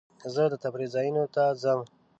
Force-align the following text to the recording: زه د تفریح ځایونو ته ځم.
زه 0.33 0.43
د 0.51 0.53
تفریح 0.63 0.89
ځایونو 0.95 1.23
ته 1.35 1.43
ځم. 1.61 1.79